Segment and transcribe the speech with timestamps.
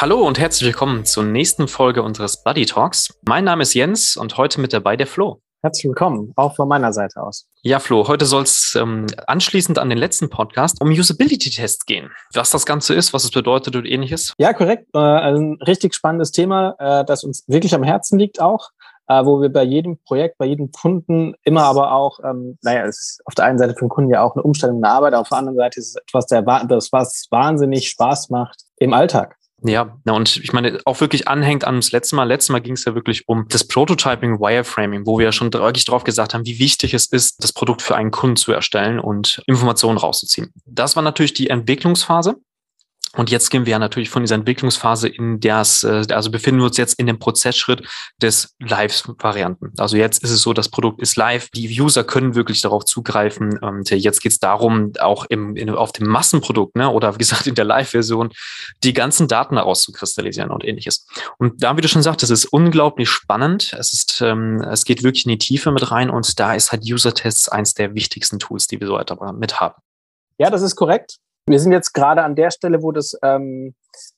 [0.00, 3.18] Hallo und herzlich willkommen zur nächsten Folge unseres Buddy Talks.
[3.26, 5.40] Mein Name ist Jens und heute mit dabei der Flo.
[5.60, 7.48] Herzlich willkommen, auch von meiner Seite aus.
[7.62, 12.12] Ja, Flo, heute soll es ähm, anschließend an den letzten Podcast um Usability-Tests gehen.
[12.32, 14.34] Was das Ganze ist, was es bedeutet und ähnliches.
[14.38, 14.86] Ja, korrekt.
[14.94, 18.70] Äh, ein richtig spannendes Thema, äh, das uns wirklich am Herzen liegt auch
[19.08, 23.00] äh, wo wir bei jedem Projekt, bei jedem Kunden immer aber auch, ähm, naja, es
[23.00, 25.30] ist auf der einen Seite für den Kunden ja auch eine Umstellung der Arbeit, auf
[25.30, 29.38] der anderen Seite ist es etwas, der, das was wahnsinnig Spaß macht im Alltag.
[29.62, 32.24] Ja, na und ich meine, auch wirklich anhängt an das letzte Mal.
[32.24, 35.84] Letztes Mal ging es ja wirklich um das Prototyping, Wireframing, wo wir ja schon wirklich
[35.84, 39.42] drauf gesagt haben, wie wichtig es ist, das Produkt für einen Kunden zu erstellen und
[39.46, 40.52] Informationen rauszuziehen.
[40.64, 42.36] Das war natürlich die Entwicklungsphase.
[43.18, 46.66] Und jetzt gehen wir ja natürlich von dieser Entwicklungsphase in das, äh, also befinden wir
[46.66, 47.82] uns jetzt in dem Prozessschritt
[48.22, 49.72] des Live-Varianten.
[49.76, 53.58] Also jetzt ist es so, das Produkt ist live, die User können wirklich darauf zugreifen.
[53.58, 57.48] Und jetzt geht es darum, auch im, in, auf dem Massenprodukt, ne, oder wie gesagt
[57.48, 58.30] in der Live-Version,
[58.84, 61.04] die ganzen Daten daraus zu kristallisieren und ähnliches.
[61.38, 63.74] Und da, wie du schon sagst, das ist unglaublich spannend.
[63.76, 66.84] Es ist, ähm, es geht wirklich in die Tiefe mit rein und da ist halt
[66.88, 69.74] User-Tests eins der wichtigsten Tools, die wir so weiter mit haben.
[70.38, 71.18] Ja, das ist korrekt.
[71.48, 73.74] Wir sind jetzt gerade an der Stelle, wo das, ähm,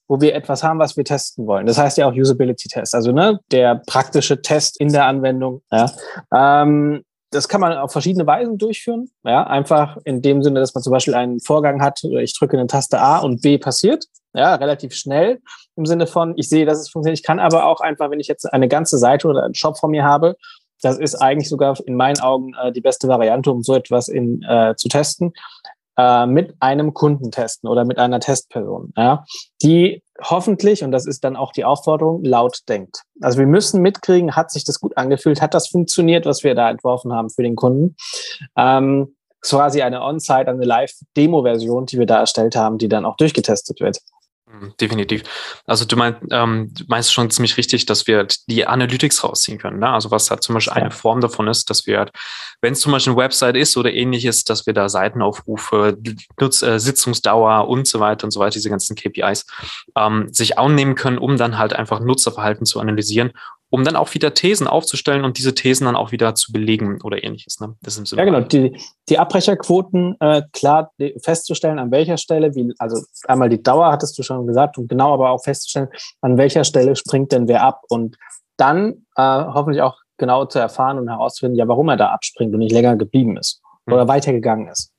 [0.09, 1.67] wo wir etwas haben, was wir testen wollen.
[1.67, 5.63] Das heißt ja auch Usability-Test, also ne, der praktische Test in der Anwendung.
[5.71, 5.91] Ja.
[6.35, 9.09] Ähm, das kann man auf verschiedene Weisen durchführen.
[9.23, 12.67] Ja, einfach in dem Sinne, dass man zum Beispiel einen Vorgang hat, ich drücke eine
[12.67, 14.07] Taste A und B passiert.
[14.33, 15.41] Ja, relativ schnell
[15.77, 17.19] im Sinne von, ich sehe, dass es funktioniert.
[17.19, 19.89] Ich kann aber auch einfach, wenn ich jetzt eine ganze Seite oder einen Shop vor
[19.89, 20.37] mir habe,
[20.83, 24.43] das ist eigentlich sogar in meinen Augen äh, die beste Variante, um so etwas in,
[24.43, 25.33] äh, zu testen
[25.97, 29.25] äh, mit einem Kunden testen oder mit einer Testperson, ja,
[29.63, 33.03] die hoffentlich, und das ist dann auch die Aufforderung, laut denkt.
[33.21, 36.71] Also wir müssen mitkriegen, hat sich das gut angefühlt, hat das funktioniert, was wir da
[36.71, 37.97] entworfen haben für den Kunden.
[38.57, 43.81] Ähm, quasi eine On-Site, eine Live-Demo-Version, die wir da erstellt haben, die dann auch durchgetestet
[43.81, 44.01] wird.
[44.53, 45.23] Mhm, definitiv.
[45.67, 49.79] Also du, mein, ähm, du meinst schon ziemlich richtig, dass wir die Analytics rausziehen können.
[49.79, 49.89] Ne?
[49.89, 50.83] Also was halt zum Beispiel ja.
[50.83, 52.11] eine Form davon ist, dass wir, halt,
[52.61, 55.97] wenn es zum Beispiel eine Website ist oder ähnliches, dass wir da Seitenaufrufe,
[56.41, 59.47] Nutz, äh, Sitzungsdauer und so weiter und so weiter, diese ganzen KPIs,
[59.97, 63.33] ähm, sich annehmen können, um dann halt einfach Nutzerverhalten zu analysieren
[63.71, 67.23] um dann auch wieder Thesen aufzustellen und diese Thesen dann auch wieder zu belegen oder
[67.23, 67.61] ähnliches.
[67.61, 67.77] Ne?
[67.83, 68.41] Das ist ja, genau.
[68.41, 68.77] Die,
[69.09, 70.93] die Abbrecherquoten äh, klar
[71.23, 75.15] festzustellen, an welcher Stelle, wie, also einmal die Dauer hattest du schon gesagt und genau
[75.15, 75.89] aber auch festzustellen,
[76.21, 78.17] an welcher Stelle springt denn wer ab und
[78.57, 82.59] dann äh, hoffentlich auch genau zu erfahren und herauszufinden, ja, warum er da abspringt und
[82.59, 83.95] nicht länger geblieben ist mhm.
[83.95, 84.93] oder weitergegangen ist.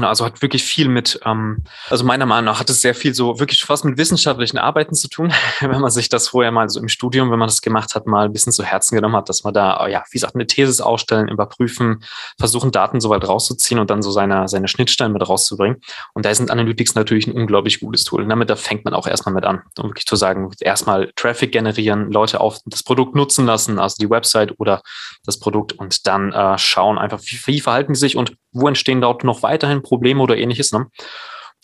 [0.00, 3.38] Also hat wirklich viel mit, ähm, also meiner Meinung nach hat es sehr viel so
[3.38, 6.88] wirklich fast mit wissenschaftlichen Arbeiten zu tun, wenn man sich das vorher mal so im
[6.88, 9.54] Studium, wenn man das gemacht hat, mal ein bisschen zu Herzen genommen hat, dass man
[9.54, 12.04] da, ja, wie gesagt, eine These ausstellen, überprüfen,
[12.38, 15.80] versuchen, Daten so weit rauszuziehen und dann so seine, seine Schnittstellen mit rauszubringen.
[16.14, 18.22] Und da sind Analytics natürlich ein unglaublich gutes Tool.
[18.22, 21.52] Und damit da fängt man auch erstmal mit an, um wirklich zu sagen, erstmal Traffic
[21.52, 24.82] generieren, Leute auf das Produkt nutzen lassen, also die Website oder
[25.24, 29.00] das Produkt und dann äh, schauen einfach, wie, wie verhalten die sich und wo entstehen
[29.00, 30.86] dort noch weiterhin Probleme oder ähnliches, ne?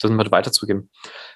[0.01, 0.91] das mal weiterzugeben.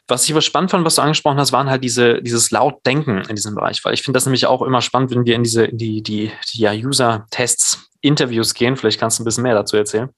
[0.06, 3.36] Was ich aber spannend fand, was du angesprochen hast, waren halt diese, dieses Lautdenken in
[3.36, 6.02] diesem Bereich, weil ich finde das nämlich auch immer spannend, wenn wir in diese, die,
[6.02, 8.76] die, die ja, User-Tests, Interviews gehen.
[8.76, 10.08] Vielleicht kannst du ein bisschen mehr dazu erzählen.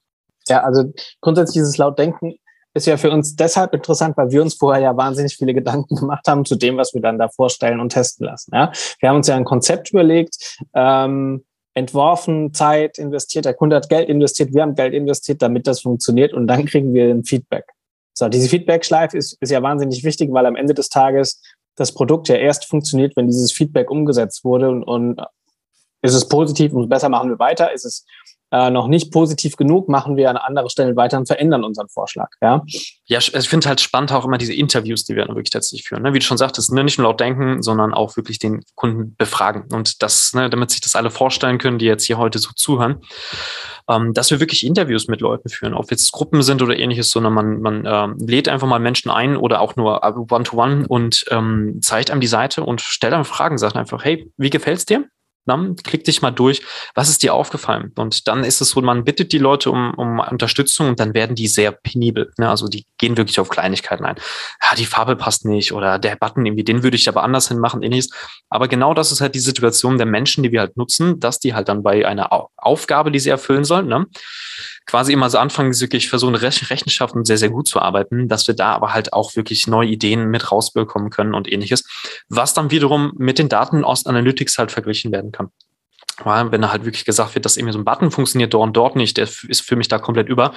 [0.48, 2.34] Ja, also grundsätzlich dieses Lautdenken
[2.74, 6.26] ist ja für uns deshalb interessant, weil wir uns vorher ja wahnsinnig viele Gedanken gemacht
[6.26, 8.52] haben zu dem, was wir dann da vorstellen und testen lassen.
[8.54, 8.72] Ja?
[9.00, 14.08] Wir haben uns ja ein Konzept überlegt, ähm, entworfen, Zeit investiert, der Kunde hat Geld
[14.08, 17.64] investiert, wir haben Geld investiert, damit das funktioniert und dann kriegen wir ein Feedback.
[18.14, 21.40] So, diese Feedback-Schleife ist, ist ja wahnsinnig wichtig, weil am Ende des Tages
[21.76, 25.20] das Produkt ja erst funktioniert, wenn dieses Feedback umgesetzt wurde und, und
[26.02, 27.72] ist es positiv, umso besser machen wir weiter.
[27.72, 28.04] Ist es
[28.52, 32.28] äh, noch nicht positiv genug, machen wir an anderer Stelle weiter und verändern unseren Vorschlag.
[32.42, 32.62] Ja,
[33.06, 36.02] ja ich finde halt spannend auch immer diese Interviews, die wir dann wirklich tatsächlich führen.
[36.02, 36.12] Ne?
[36.12, 36.84] Wie du schon sagtest, ne?
[36.84, 39.64] nicht nur laut denken, sondern auch wirklich den Kunden befragen.
[39.72, 43.00] Und das, ne, damit sich das alle vorstellen können, die jetzt hier heute so zuhören,
[43.88, 47.32] ähm, dass wir wirklich Interviews mit Leuten führen, ob jetzt Gruppen sind oder ähnliches, sondern
[47.32, 50.44] man, man ähm, lädt einfach mal Menschen ein oder auch nur One-to-One
[50.82, 54.50] -one und ähm, zeigt einem die Seite und stellt einem Fragen, sagt einfach, hey, wie
[54.50, 55.06] gefällt's dir?
[55.44, 56.62] Na, klick dich mal durch,
[56.94, 57.92] was ist dir aufgefallen?
[57.96, 61.34] Und dann ist es so, man bittet die Leute um, um Unterstützung und dann werden
[61.34, 62.32] die sehr penibel.
[62.38, 62.48] Ne?
[62.48, 64.16] Also die gehen wirklich auf Kleinigkeiten ein.
[64.62, 67.82] Ja, die Farbe passt nicht oder der Button irgendwie, den würde ich aber anders hinmachen,
[67.82, 68.10] ähnliches.
[68.50, 71.54] Aber genau das ist halt die Situation der Menschen, die wir halt nutzen, dass die
[71.54, 74.06] halt dann bei einer Aufgabe, die sie erfüllen sollen, ne?
[74.86, 78.72] quasi immer so anfangen, wirklich versuchen, Rechenschaften sehr, sehr gut zu arbeiten, dass wir da
[78.72, 81.84] aber halt auch wirklich neue Ideen mit rausbekommen können und ähnliches,
[82.28, 85.50] was dann wiederum mit den Daten aus Analytics halt verglichen werden kann.
[86.24, 88.96] wenn da halt wirklich gesagt wird, dass irgendwie so ein Button funktioniert dort und dort
[88.96, 90.52] nicht, der ist für mich da komplett über,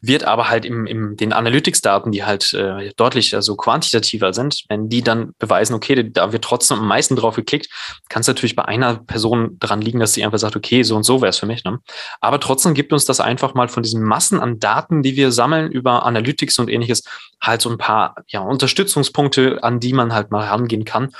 [0.00, 4.88] wird aber halt im, im den Analytics-Daten, die halt äh, deutlich also quantitativer sind, wenn
[4.88, 7.68] die dann beweisen, okay, da wird trotzdem am meisten drauf geklickt,
[8.08, 11.02] kann es natürlich bei einer Person daran liegen, dass sie einfach sagt, okay, so und
[11.02, 11.64] so wäre es für mich.
[11.64, 11.80] Ne?
[12.20, 15.70] Aber trotzdem gibt uns das einfach mal von diesen Massen an Daten, die wir sammeln
[15.70, 17.02] über Analytics und ähnliches,
[17.42, 21.10] halt so ein paar ja, Unterstützungspunkte, an die man halt mal herangehen kann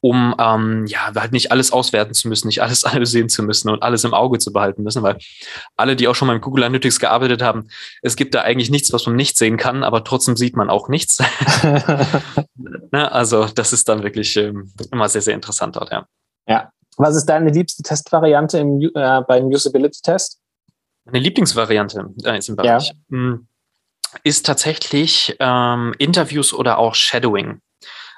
[0.00, 3.82] um ähm, ja halt nicht alles auswerten zu müssen, nicht alles analysieren zu müssen und
[3.82, 5.18] alles im Auge zu behalten müssen, weil
[5.76, 7.68] alle, die auch schon mal im Google Analytics gearbeitet haben,
[8.02, 10.88] es gibt da eigentlich nichts, was man nicht sehen kann, aber trotzdem sieht man auch
[10.88, 11.18] nichts.
[12.92, 13.12] ne?
[13.12, 16.06] Also das ist dann wirklich ähm, immer sehr, sehr interessant dort, ja.
[16.46, 16.72] Ja.
[16.96, 20.38] Was ist deine liebste Testvariante im, äh, beim Usability-Test?
[21.04, 22.88] Meine Lieblingsvariante äh, ist im Bereich.
[22.88, 22.94] Ja.
[23.10, 23.46] Hm,
[24.24, 27.60] ist tatsächlich ähm, Interviews oder auch Shadowing.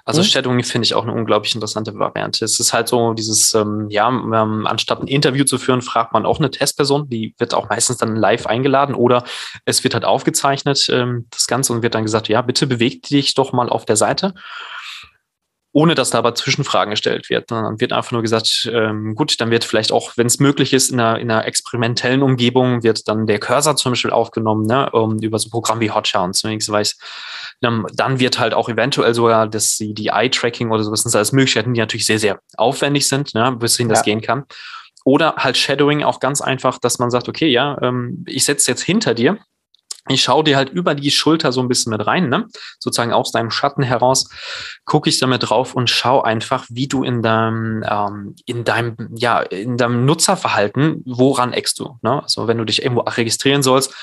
[0.05, 0.27] Also mhm.
[0.27, 2.45] Shadowing finde ich auch eine unglaublich interessante Variante.
[2.45, 6.27] Es ist halt so dieses, ähm, ja, ähm, anstatt ein Interview zu führen, fragt man
[6.27, 9.25] auch eine Testperson, die wird auch meistens dann live eingeladen oder
[9.65, 13.35] es wird halt aufgezeichnet, ähm, das Ganze, und wird dann gesagt, ja, bitte beweg dich
[13.35, 14.35] doch mal auf der Seite
[15.73, 17.51] ohne dass da aber Zwischenfragen gestellt wird.
[17.51, 20.91] Dann wird einfach nur gesagt, ähm, gut, dann wird vielleicht auch, wenn es möglich ist,
[20.91, 25.19] in einer, in einer experimentellen Umgebung, wird dann der Cursor zum Beispiel aufgenommen, ne, um,
[25.19, 26.99] über so ein Programm wie Hotjar und so weiß.
[27.63, 31.33] Ähm, dann wird halt auch eventuell sogar das, die, die Eye-Tracking oder sowas, sind alles
[31.33, 33.95] Möglichkeiten, die natürlich sehr, sehr aufwendig sind, ne, bis hin ja.
[33.95, 34.45] das gehen kann.
[35.05, 38.83] Oder halt Shadowing auch ganz einfach, dass man sagt, okay, ja, ähm, ich setze jetzt
[38.83, 39.39] hinter dir
[40.09, 42.47] ich schaue dir halt über die Schulter so ein bisschen mit rein, ne?
[42.81, 44.29] sozusagen aus deinem Schatten heraus,
[44.85, 49.41] gucke ich damit drauf und schau einfach, wie du in deinem, ähm, in deinem, ja,
[49.41, 51.99] in deinem Nutzerverhalten, woran eckst du?
[52.03, 52.23] Ne?
[52.23, 53.95] Also wenn du dich irgendwo registrieren sollst,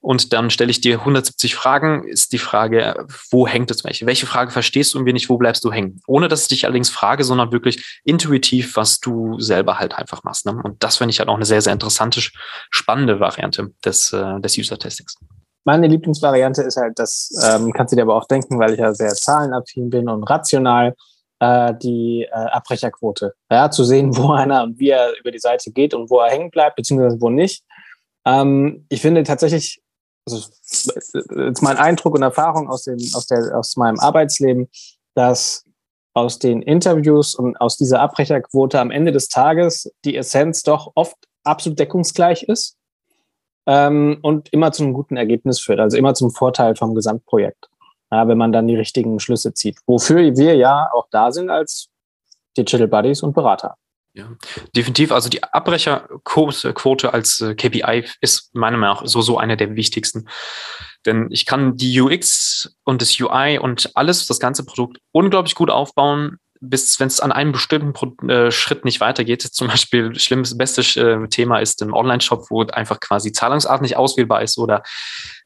[0.00, 4.06] und dann stelle ich dir 170 Fragen, ist die Frage, wo hängt es welche?
[4.06, 6.00] Welche Frage verstehst du und wenig, wo bleibst du hängen?
[6.06, 10.46] Ohne dass ich dich allerdings frage, sondern wirklich intuitiv, was du selber halt einfach machst.
[10.46, 10.60] Ne?
[10.62, 12.22] Und das finde ich halt auch eine sehr, sehr interessante,
[12.70, 15.16] spannende Variante des, äh, des User-Testings.
[15.68, 18.94] Meine Lieblingsvariante ist halt, das ähm, kannst du dir aber auch denken, weil ich ja
[18.94, 20.94] sehr zahlenaffin bin und rational,
[21.40, 23.34] äh, die äh, Abbrecherquote.
[23.50, 26.30] Ja, zu sehen, wo einer und wie er über die Seite geht und wo er
[26.30, 27.64] hängen bleibt, beziehungsweise wo nicht.
[28.24, 29.82] Ähm, ich finde tatsächlich,
[30.26, 30.48] also
[31.36, 34.70] jetzt mein Eindruck und Erfahrung aus, dem, aus, der, aus meinem Arbeitsleben,
[35.14, 35.66] dass
[36.14, 41.16] aus den Interviews und aus dieser Abbrecherquote am Ende des Tages die Essenz doch oft
[41.44, 42.77] absolut deckungsgleich ist
[43.68, 47.68] ähm, und immer zu einem guten Ergebnis führt, also immer zum Vorteil vom Gesamtprojekt,
[48.10, 49.76] ja, wenn man dann die richtigen Schlüsse zieht.
[49.86, 51.88] Wofür wir ja auch da sind als
[52.56, 53.76] Digital Buddies und Berater.
[54.14, 54.26] Ja,
[54.74, 55.12] definitiv.
[55.12, 60.28] Also die Abbrecherquote als äh, KPI ist meiner Meinung nach so, so eine der wichtigsten.
[61.06, 65.70] Denn ich kann die UX und das UI und alles, das ganze Produkt unglaublich gut
[65.70, 69.42] aufbauen, bis wenn es an einem bestimmten Pro äh, Schritt nicht weitergeht.
[69.42, 74.42] Zum Beispiel, schlimmes, bestes äh, Thema ist im Online-Shop, wo einfach quasi Zahlungsart nicht auswählbar
[74.42, 74.82] ist oder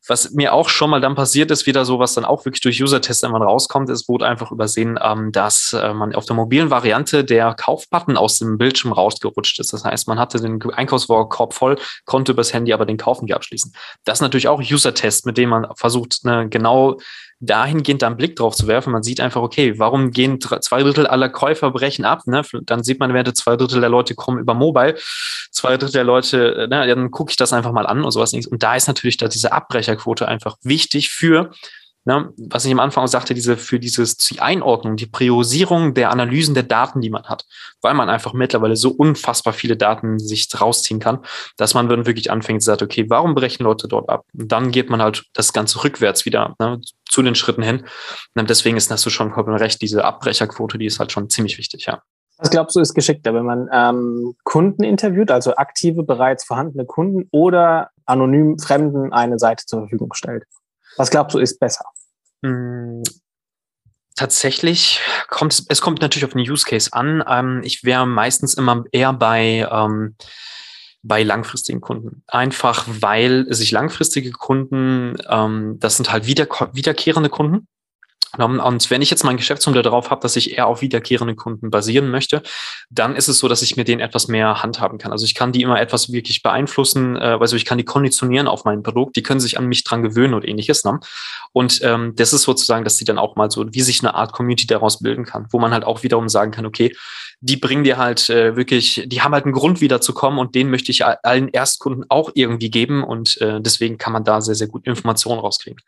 [0.09, 2.83] was mir auch schon mal dann passiert ist, wieder so, was dann auch wirklich durch
[2.83, 7.25] User-Tests irgendwann rauskommt, ist, wurde einfach übersehen, ähm, dass äh, man auf der mobilen Variante
[7.25, 9.73] der Kaufbutton aus dem Bildschirm rausgerutscht ist.
[9.73, 13.73] Das heißt, man hatte den Einkaufskorb voll, konnte übers Handy aber den Kauf nicht abschließen.
[14.05, 16.99] Das ist natürlich auch User-Test, mit dem man versucht, ne, genau
[17.43, 18.93] dahingehend einen Blick drauf zu werfen.
[18.93, 22.27] Man sieht einfach, okay, warum gehen zwei Drittel aller Käufer brechen ab?
[22.27, 22.43] Ne?
[22.63, 24.95] Dann sieht man, während zwei Drittel der Leute kommen über Mobile,
[25.51, 28.33] zwei Drittel der Leute, ne, dann gucke ich das einfach mal an und sowas.
[28.33, 31.51] Und da ist natürlich da diese Abbrecherquote einfach wichtig für
[32.05, 36.53] Ne, was ich am Anfang sagte, diese, für dieses, die Einordnung, die Priorisierung der Analysen
[36.53, 37.45] der Daten, die man hat,
[37.81, 41.21] weil man einfach mittlerweile so unfassbar viele Daten sich rausziehen kann,
[41.57, 44.25] dass man dann wirklich anfängt sagt, okay, warum brechen Leute dort ab?
[44.37, 47.87] Und dann geht man halt das Ganze rückwärts wieder ne, zu den Schritten hin.
[48.35, 51.57] Und deswegen ist das so schon vollkommen recht, diese Abbrecherquote, die ist halt schon ziemlich
[51.57, 52.03] wichtig, ja.
[52.39, 57.29] Was glaubst du, ist geschickter, wenn man ähm, Kunden interviewt, also aktive, bereits vorhandene Kunden
[57.31, 60.43] oder anonym Fremden eine Seite zur Verfügung stellt?
[60.97, 61.85] Was glaubst du, ist besser?
[62.45, 63.03] Hm,
[64.17, 67.25] tatsächlich kommt es, kommt natürlich auf den Use Case an.
[67.27, 70.17] Ähm, ich wäre meistens immer eher bei, ähm,
[71.03, 72.23] bei langfristigen Kunden.
[72.27, 77.67] Einfach weil sich langfristige Kunden, ähm, das sind halt wieder, wiederkehrende Kunden.
[78.39, 82.11] Und wenn ich jetzt mein Geschäftsmodell darauf habe, dass ich eher auf wiederkehrende Kunden basieren
[82.11, 82.43] möchte,
[82.89, 85.13] dann ist es so, dass ich mir denen etwas mehr handhaben kann.
[85.13, 88.65] Also ich kann die immer etwas wirklich beeinflussen, äh, also ich kann die konditionieren auf
[88.65, 90.83] mein Produkt, die können sich an mich dran gewöhnen und ähnliches.
[90.85, 90.99] Ne?
[91.53, 94.33] Und ähm, das ist sozusagen, dass die dann auch mal so, wie sich eine Art
[94.33, 96.95] Community daraus bilden kann, wo man halt auch wiederum sagen kann, okay,
[97.41, 100.55] die bringen dir halt äh, wirklich, die haben halt einen Grund wieder zu kommen und
[100.55, 104.55] den möchte ich allen Erstkunden auch irgendwie geben und äh, deswegen kann man da sehr,
[104.55, 105.81] sehr gut Informationen rauskriegen.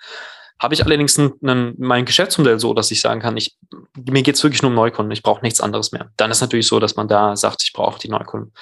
[0.60, 3.56] Habe ich allerdings ein, ein, mein Geschäftsmodell so, dass ich sagen kann, ich,
[3.96, 6.10] mir geht es wirklich nur um Neukunden, ich brauche nichts anderes mehr.
[6.16, 8.52] Dann ist natürlich so, dass man da sagt, ich brauche die Neukunden.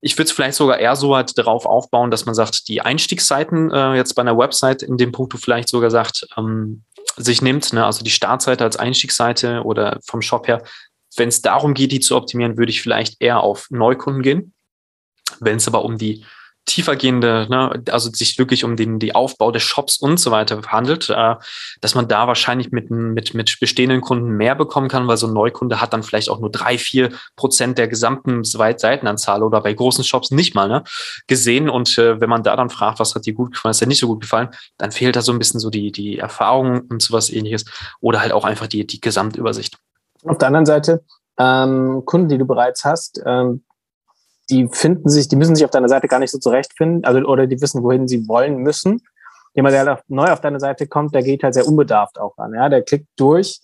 [0.00, 3.70] Ich würde es vielleicht sogar eher so halt darauf aufbauen, dass man sagt, die Einstiegsseiten
[3.70, 6.84] äh, jetzt bei einer Website, in dem Punkt du vielleicht sogar sagt, ähm,
[7.16, 10.62] sich nimmt, ne, also die Startseite als Einstiegsseite oder vom Shop her.
[11.16, 14.52] Wenn es darum geht, die zu optimieren, würde ich vielleicht eher auf Neukunden gehen.
[15.40, 16.24] Wenn es aber um die
[16.66, 21.10] tiefergehende, ne, also sich wirklich um den die Aufbau des Shops und so weiter handelt,
[21.10, 21.34] äh,
[21.80, 25.34] dass man da wahrscheinlich mit, mit, mit bestehenden Kunden mehr bekommen kann, weil so ein
[25.34, 30.04] Neukunde hat dann vielleicht auch nur drei, vier Prozent der gesamten Seitenanzahl oder bei großen
[30.04, 30.84] Shops nicht mal ne,
[31.26, 31.68] gesehen.
[31.68, 33.88] Und äh, wenn man da dann fragt, was hat dir gut gefallen, was hat dir
[33.88, 37.02] nicht so gut gefallen, dann fehlt da so ein bisschen so die, die Erfahrung und
[37.02, 37.64] sowas ähnliches
[38.00, 39.76] oder halt auch einfach die, die Gesamtübersicht.
[40.24, 41.04] Auf der anderen Seite,
[41.38, 43.64] ähm, Kunden, die du bereits hast, ähm,
[44.50, 47.46] die finden sich, die müssen sich auf deiner Seite gar nicht so zurechtfinden, also oder
[47.46, 49.00] die wissen, wohin sie wollen müssen.
[49.54, 52.54] Jemand, der halt neu auf deine Seite kommt, der geht halt sehr unbedarft auch an.
[52.54, 53.60] Ja, der klickt durch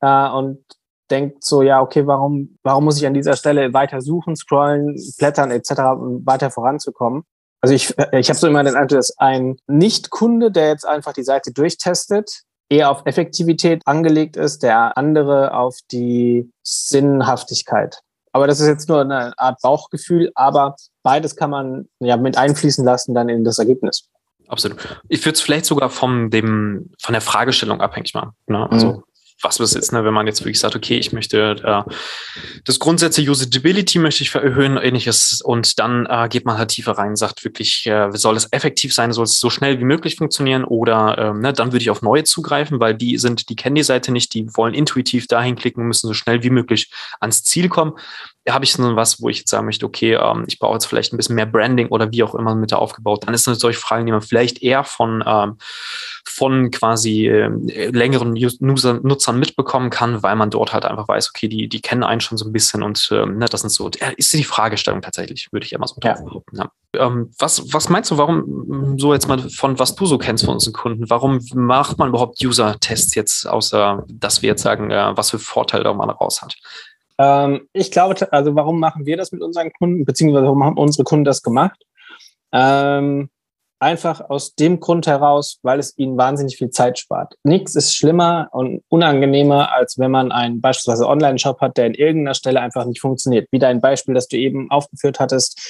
[0.00, 0.64] äh, und
[1.10, 5.50] denkt so, ja, okay, warum, warum muss ich an dieser Stelle weiter suchen, scrollen, blättern
[5.50, 7.24] etc., um weiter voranzukommen?
[7.60, 11.24] Also ich, ich habe so immer den Eindruck, dass ein Nicht-Kunde, der jetzt einfach die
[11.24, 18.00] Seite durchtestet, eher auf Effektivität angelegt ist, der andere auf die Sinnhaftigkeit.
[18.32, 22.84] Aber das ist jetzt nur eine Art Bauchgefühl, aber beides kann man ja mit einfließen
[22.84, 24.08] lassen dann in das Ergebnis.
[24.48, 24.78] Absolut.
[25.08, 28.32] Ich würde es vielleicht sogar vom dem von der Fragestellung abhängig machen.
[28.46, 28.68] Ne?
[28.70, 29.02] Also mhm
[29.42, 31.92] was ist jetzt, ne, wenn man jetzt wirklich sagt, okay, ich möchte äh,
[32.64, 37.16] das Grundsätze Usability möchte ich erhöhen, ähnliches, und dann äh, geht man halt tiefer rein,
[37.16, 41.16] sagt wirklich, äh, soll es effektiv sein, soll es so schnell wie möglich funktionieren oder
[41.18, 44.12] ähm, ne, dann würde ich auf neue zugreifen, weil die sind, die kennen die Seite
[44.12, 47.94] nicht, die wollen intuitiv dahin klicken, müssen so schnell wie möglich ans Ziel kommen
[48.48, 51.12] habe ich so was, wo ich jetzt sagen möchte, okay, ähm, ich brauche jetzt vielleicht
[51.12, 53.78] ein bisschen mehr Branding oder wie auch immer mit da aufgebaut, dann ist das solche
[53.78, 55.56] Fragen, die man vielleicht eher von, ähm,
[56.24, 57.48] von quasi äh,
[57.90, 62.02] längeren User, Nutzern mitbekommen kann, weil man dort halt einfach weiß, okay, die, die kennen
[62.02, 65.02] einen schon so ein bisschen und ähm, ne, das sind so, äh, ist die Fragestellung
[65.02, 66.14] tatsächlich, würde ich immer so ja.
[66.14, 66.56] behaupten.
[66.56, 66.70] Ja.
[66.96, 70.54] Ähm, was, was meinst du, warum, so jetzt mal von was du so kennst von
[70.54, 75.30] unseren Kunden, warum macht man überhaupt User-Tests jetzt, außer dass wir jetzt sagen, äh, was
[75.30, 76.56] für Vorteile da man raus hat?
[77.20, 81.04] Ähm, ich glaube, also warum machen wir das mit unseren Kunden, beziehungsweise warum haben unsere
[81.04, 81.78] Kunden das gemacht?
[82.50, 83.28] Ähm,
[83.78, 87.34] einfach aus dem Grund heraus, weil es ihnen wahnsinnig viel Zeit spart.
[87.44, 92.34] Nichts ist schlimmer und unangenehmer, als wenn man einen beispielsweise Online-Shop hat, der in irgendeiner
[92.34, 93.48] Stelle einfach nicht funktioniert.
[93.50, 95.60] Wie dein Beispiel, das du eben aufgeführt hattest,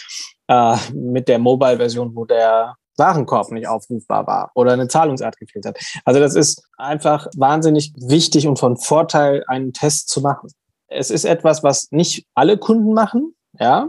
[0.47, 5.79] äh, mit der Mobile-Version, wo der Warenkorb nicht aufrufbar war oder eine Zahlungsart gefehlt hat.
[6.05, 10.51] Also das ist einfach wahnsinnig wichtig und von Vorteil, einen Test zu machen
[10.91, 13.89] es ist etwas, was nicht alle Kunden machen, ja.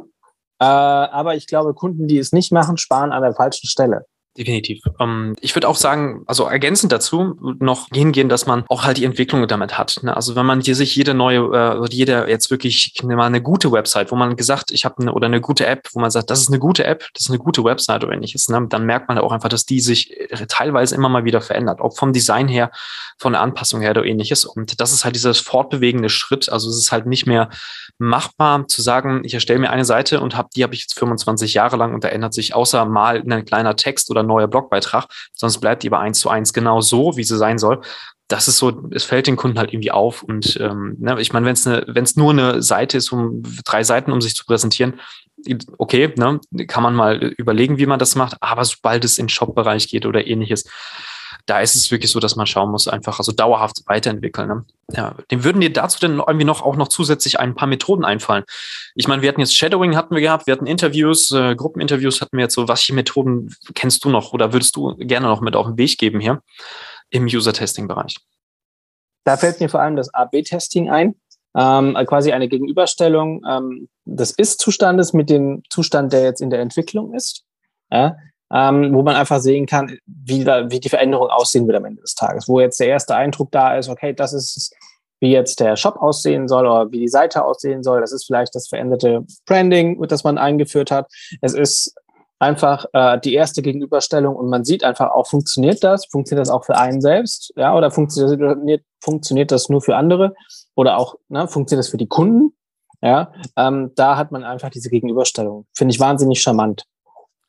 [0.59, 4.05] Äh, aber ich glaube, Kunden, die es nicht machen, sparen an der falschen Stelle.
[4.37, 4.81] Definitiv.
[4.97, 9.03] Ähm, ich würde auch sagen, also ergänzend dazu noch hingehen, dass man auch halt die
[9.03, 9.99] Entwicklung damit hat.
[10.03, 10.15] Ne?
[10.15, 14.09] Also wenn man hier sich jede neue, äh, jeder jetzt wirklich mal eine gute Website,
[14.09, 16.47] wo man gesagt, ich habe eine oder eine gute App, wo man sagt, das ist
[16.47, 18.65] eine gute App, das ist eine gute Website oder ähnliches, ne?
[18.69, 21.97] dann merkt man auch einfach, dass die sich äh, teilweise immer mal wieder verändert, ob
[21.97, 22.71] vom Design her,
[23.17, 24.45] von der Anpassung her oder ähnliches.
[24.45, 26.49] Und das ist halt dieses fortbewegende Schritt.
[26.49, 27.49] Also es ist halt nicht mehr
[27.97, 31.53] machbar zu sagen, ich erstelle mir eine Seite und hab, die habe ich jetzt 25
[31.53, 35.07] Jahre lang und da ändert sich außer mal ein kleiner Text oder oder neuer Blogbeitrag,
[35.33, 37.81] sonst bleibt die aber eins zu eins genau so, wie sie sein soll.
[38.27, 40.23] Das ist so, es fällt den Kunden halt irgendwie auf.
[40.23, 41.83] Und ähm, ne, ich meine, wenn es ne,
[42.15, 45.01] nur eine Seite ist, um drei Seiten, um sich zu präsentieren,
[45.77, 48.37] okay, ne, kann man mal überlegen, wie man das macht.
[48.39, 50.65] Aber sobald es in Shop-Bereich geht oder ähnliches,
[51.45, 54.47] da ist es wirklich so, dass man schauen muss, einfach also dauerhaft weiterentwickeln.
[54.47, 54.65] Ne?
[54.91, 58.43] Ja, dem würden dir dazu denn irgendwie noch auch noch zusätzlich ein paar Methoden einfallen.
[58.95, 62.37] Ich meine, wir hatten jetzt Shadowing hatten wir gehabt, wir hatten Interviews, äh, Gruppeninterviews hatten
[62.37, 62.67] wir jetzt so.
[62.67, 66.19] Welche Methoden kennst du noch oder würdest du gerne noch mit auf den Weg geben
[66.19, 66.41] hier
[67.09, 68.17] im User-Testing-Bereich?
[69.23, 71.15] Da fällt mir vor allem das AB-Testing ein.
[71.53, 77.13] Ähm, quasi eine Gegenüberstellung ähm, des Ist-Zustandes mit dem Zustand, der jetzt in der Entwicklung
[77.13, 77.43] ist.
[77.91, 78.15] Ja?
[78.53, 82.01] Ähm, wo man einfach sehen kann, wie, da, wie die Veränderung aussehen wird am Ende
[82.01, 82.47] des Tages.
[82.47, 84.75] Wo jetzt der erste Eindruck da ist, okay, das ist,
[85.19, 88.01] wie jetzt der Shop aussehen soll oder wie die Seite aussehen soll.
[88.01, 91.09] Das ist vielleicht das veränderte Branding, das man eingeführt hat.
[91.41, 91.95] Es ist
[92.39, 96.07] einfach äh, die erste Gegenüberstellung und man sieht einfach auch, funktioniert das?
[96.07, 97.53] Funktioniert das auch für einen selbst?
[97.55, 100.33] Ja, oder funktioniert, funktioniert das nur für andere?
[100.75, 102.53] Oder auch, ne, funktioniert das für die Kunden?
[103.03, 105.65] Ja, ähm, da hat man einfach diese Gegenüberstellung.
[105.75, 106.85] Finde ich wahnsinnig charmant.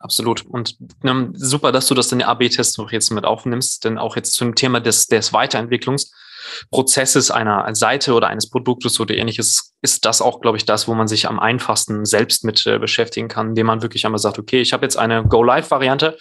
[0.03, 0.45] Absolut.
[0.47, 4.17] Und ähm, super, dass du das in den AB-Test noch jetzt mit aufnimmst, denn auch
[4.17, 10.21] jetzt zum Thema des, des Weiterentwicklungsprozesses einer Seite oder eines Produktes oder ähnliches, ist das
[10.21, 13.67] auch, glaube ich, das, wo man sich am einfachsten selbst mit äh, beschäftigen kann, indem
[13.67, 16.19] man wirklich einmal sagt, okay, ich habe jetzt eine Go-Live-Variante.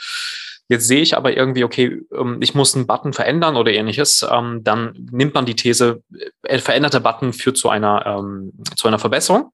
[0.69, 4.23] Jetzt sehe ich aber irgendwie, okay, ähm, ich muss einen Button verändern oder ähnliches.
[4.31, 6.03] Ähm, dann nimmt man die These,
[6.43, 9.51] äh, veränderter Button führt zu einer, ähm, zu einer Verbesserung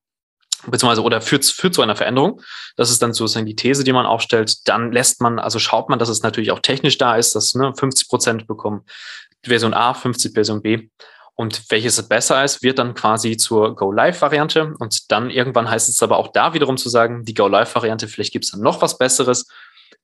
[0.66, 2.42] beziehungsweise oder führt, führt zu einer Veränderung.
[2.76, 4.68] Das ist dann sozusagen die These, die man aufstellt.
[4.68, 7.74] Dann lässt man, also schaut man, dass es natürlich auch technisch da ist, dass ne,
[7.76, 8.84] 50 Prozent bekommen
[9.44, 10.90] Version A, 50 Version B.
[11.36, 14.74] Und welches besser ist, wird dann quasi zur Go-Live-Variante.
[14.80, 18.46] Und dann irgendwann heißt es aber auch da wiederum zu sagen, die Go-Live-Variante, vielleicht gibt
[18.46, 19.48] es dann noch was Besseres.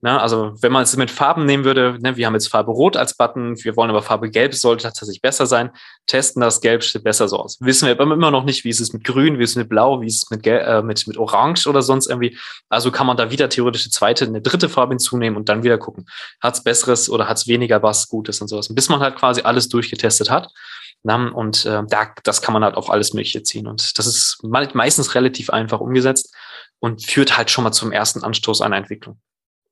[0.04, 0.20] Ne?
[0.20, 3.16] Also wenn man es mit Farben nehmen würde, ne, wir haben jetzt Farbe Rot als
[3.16, 5.72] Button, wir wollen aber Farbe Gelb, sollte tatsächlich besser sein.
[6.08, 7.58] Testen das, Gelb steht besser so aus.
[7.62, 9.70] Wissen wir aber immer noch nicht, wie ist es mit Grün, wie ist es mit
[9.70, 12.38] Blau, wie ist es mit, äh, mit, mit Orange oder sonst irgendwie.
[12.68, 15.78] Also kann man da wieder theoretisch eine zweite, eine dritte Farbe hinzunehmen und dann wieder
[15.78, 16.06] gucken,
[16.42, 18.68] hat es Besseres oder hat es weniger was Gutes und sowas.
[18.76, 20.50] Bis man halt quasi alles durchgetestet hat.
[21.04, 23.68] Na, und äh, da, das kann man halt auf alles Mögliche ziehen.
[23.68, 26.36] Und das ist meistens relativ einfach umgesetzt
[26.80, 29.18] und führt halt schon mal zum ersten Anstoß einer Entwicklung.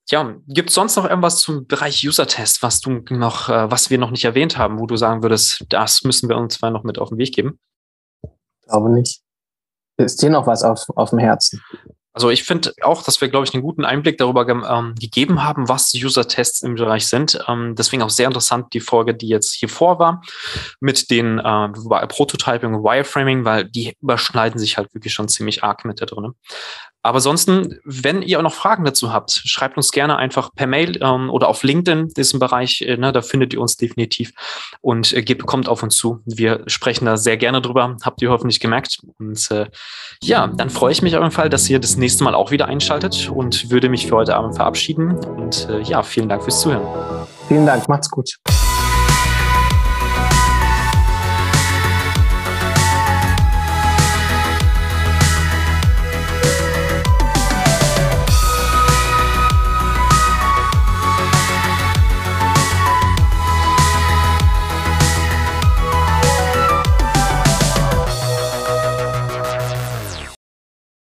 [0.10, 3.98] Ja, gibt es sonst noch irgendwas zum Bereich User-Test, was du noch, äh, was wir
[3.98, 7.00] noch nicht erwähnt haben, wo du sagen würdest, das müssen wir uns zwar noch mit
[7.00, 7.60] auf den Weg geben?
[8.64, 9.22] Glaube nicht.
[9.98, 11.62] Ist dir noch was auf, auf dem Herzen?
[12.14, 15.70] Also ich finde auch, dass wir, glaube ich, einen guten Einblick darüber ähm, gegeben haben,
[15.70, 17.40] was User-Tests im Bereich sind.
[17.48, 20.22] Ähm, deswegen auch sehr interessant die Folge, die jetzt hier vor war,
[20.82, 25.86] mit den äh, Prototyping und Wireframing, weil die überschneiden sich halt wirklich schon ziemlich arg
[25.86, 26.34] mit da drin.
[27.04, 31.30] Aber ansonsten, wenn ihr noch Fragen dazu habt, schreibt uns gerne einfach per Mail ähm,
[31.30, 34.32] oder auf LinkedIn, diesen Bereich, äh, ne, da findet ihr uns definitiv
[34.82, 36.22] und äh, geht, kommt auf uns zu.
[36.26, 39.00] Wir sprechen da sehr gerne drüber, habt ihr hoffentlich gemerkt.
[39.18, 39.68] Und äh,
[40.22, 42.68] ja, dann freue ich mich auf jeden Fall, dass ihr das nächste Mal auch wieder
[42.68, 45.16] einschaltet und würde mich für heute Abend verabschieden.
[45.26, 47.28] Und äh, ja, vielen Dank fürs Zuhören.
[47.48, 48.38] Vielen Dank, macht's gut.